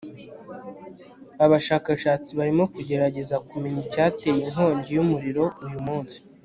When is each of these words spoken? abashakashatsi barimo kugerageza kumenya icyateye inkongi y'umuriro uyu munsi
abashakashatsi 1.45 2.29
barimo 2.39 2.63
kugerageza 2.73 3.35
kumenya 3.47 3.79
icyateye 3.85 4.37
inkongi 4.47 4.89
y'umuriro 4.93 5.43
uyu 5.65 5.79
munsi 5.87 6.17